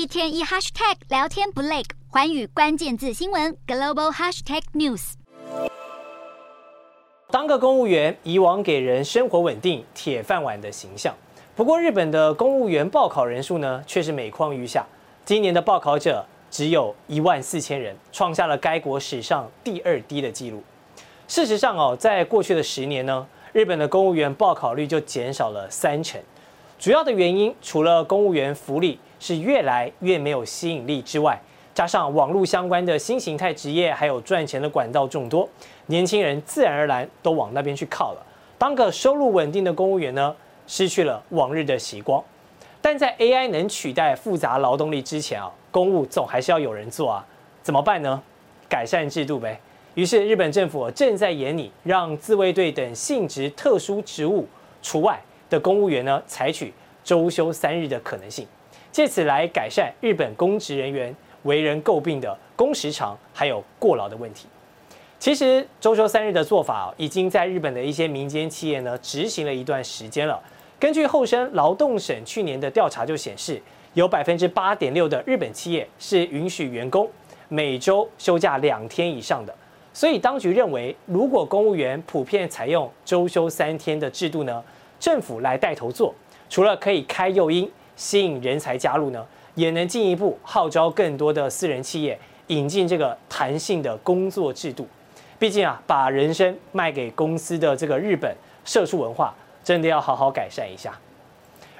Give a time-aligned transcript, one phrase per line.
[0.00, 5.12] 一天一 hashtag 聊天不累，环宇关键字新闻 global hashtag news。
[7.30, 11.14] 当个公务员，以往给人生活稳定、铁饭碗的形象。
[11.54, 14.86] 不过，日本的公务员报考人数呢，却是每况愈下。
[15.26, 20.62] 今年的报考者只有一万四千人，创下了该国史上第二低的纪录。
[21.28, 26.18] 事实上哦，在过去的十年呢，日本的公务员报考率就减少了三成。
[26.80, 31.38] 主要的原因，除了公务员福利是越来越没有吸引力之外，
[31.74, 35.46] 加上网络相关的新形态职业，还有赚钱的管道众多，
[35.88, 38.26] 年轻人自然而然都往那边去靠了。
[38.56, 40.34] 当个收入稳定的公务员呢，
[40.66, 42.24] 失去了往日的习光。
[42.80, 47.26] 但在 AI 能取代复杂劳动力之前啊，公务总还是要有人做啊，
[47.62, 48.22] 怎么办呢？
[48.70, 49.60] 改善制度呗。
[49.92, 54.48] 于是日本政府正在研拟，让自卫队等性质特殊职务
[54.80, 55.20] 除外
[55.50, 56.72] 的公务员呢，采取
[57.04, 58.46] 周休三日的可能性，
[58.90, 64.46] 借此来改善日本公职人员为人诟病的工时长还有过劳的问题。
[65.18, 70.40] 其实周休三日的做法已经在日本的一些民间企业呢执行了一段时间了。
[70.78, 73.60] 根据厚生劳动省去年的调查就显示，
[73.92, 77.06] 有百分之八点六的日本企业是允许员工
[77.48, 79.54] 每周休假两天以上的。
[79.92, 84.62] 所以当局认为，如果公务员普遍采用周休三天的制度呢，
[85.00, 86.14] 政府来带头做，
[86.50, 92.16] 除了可以开诱因吸引人才加入呢，也能进一步号召更多的私人企业
[92.48, 94.86] 引进这个弹性的工作制度。
[95.38, 98.30] 毕竟啊，把人生卖给公司的这个日本
[98.64, 99.34] 社畜文化，
[99.64, 100.92] 真的要好好改善一下。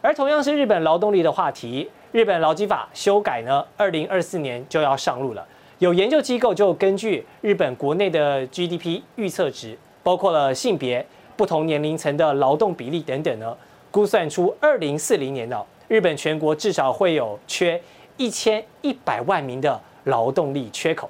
[0.00, 5.44] 而同样是日本劳动力的话题，日本劳基法修改呢，二零二四年就要上路了。
[5.80, 11.04] 有研究机构就根据日本国内的 GDP 预测值，包括了性别。
[11.38, 13.56] 不同年龄层的劳动比例等等呢，
[13.92, 17.80] 估算出二零四零年呢，日本全国至少会有缺
[18.16, 21.08] 一千一百万名的劳动力缺口。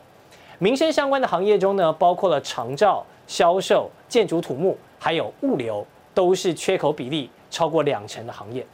[0.58, 8.66] 民生相关的行业中呢，包括了长照、销售、建筑土木，还有物流，都是缺口比例超过两成的行业。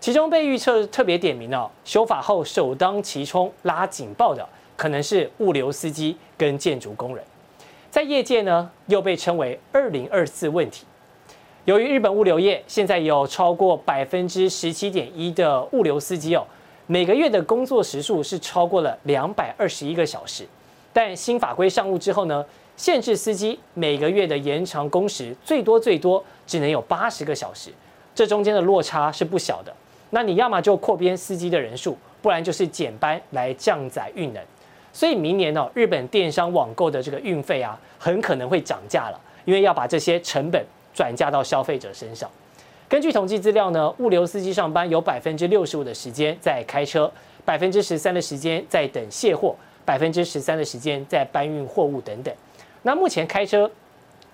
[0.00, 4.44] 其中被预测特别点名了，修法后首当其冲拉警报的，
[4.76, 7.24] 可能是物流司机跟建筑工人。
[7.98, 10.86] 在业界呢，又被称为“二零二四问题”。
[11.66, 16.46] 由于日本物流业现在有超过百分之十七点一的物流司机哦，
[16.86, 20.46] 每个月的工作时数是超过了两百二十一个小时。
[20.92, 22.44] 但新法规上路之后呢，
[22.76, 27.72] 限制司机每个月的延长工时最多最多只能有八十个小时，
[28.14, 29.74] 这中间的落差是不小的。
[30.10, 34.40] 那你要么就扩编司机的人数，不然就是减班来降载运能。
[34.98, 40.60] 所以明年呢，日本电商网购的这个运费啊，很可能会涨价了，因为要把这些成本
[40.92, 42.28] 转嫁到消费者身上。
[42.88, 47.08] 根据统计资料呢，物流司机上班有百分之六十五的时间在开车，
[47.44, 49.54] 百分之十三的时间在等卸货，
[49.84, 52.34] 百分之十三的时间在搬运货物等等。
[52.82, 53.70] 那目前开车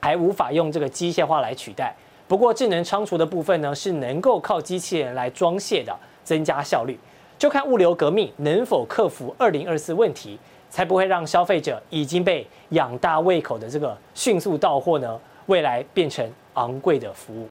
[0.01, 1.95] 还无法用这个机械化来取代，
[2.27, 6.99] 不过智能仓储的部分呢，是能够靠机器人来装卸的，增加效率。
[7.37, 10.39] 就看物流革命能否克服二零二四问题。
[10.75, 17.43] 才不会让消费者已经被养大胃口的这个迅速到货呢，未来变成昂贵的服务。